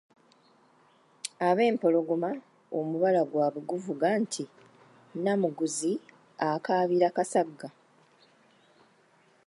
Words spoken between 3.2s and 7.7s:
gwabwe guvuga nti, “Namuguzi akaabira Kasagga."